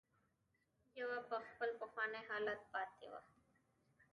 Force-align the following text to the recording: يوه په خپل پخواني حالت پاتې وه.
يوه 0.99 1.19
په 1.29 1.37
خپل 1.47 1.69
پخواني 1.79 2.21
حالت 2.29 2.61
پاتې 2.73 3.05
وه. 3.11 3.21